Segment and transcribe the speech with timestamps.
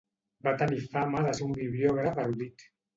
[0.47, 2.71] Va tenir fama de ser un bibliògraf erudit.